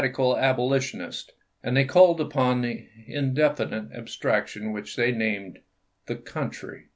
cal 0.15 0.35
Abolitionists; 0.35 1.29
and 1.61 1.77
they 1.77 1.85
called 1.85 2.19
upon 2.19 2.61
the 2.61 2.87
indef 3.07 3.57
inite 3.57 3.95
abstraction 3.95 4.71
which 4.71 4.95
they 4.95 5.11
named 5.11 5.59
the 6.07 6.15
"country" 6.15 6.79
lew. 6.79 6.87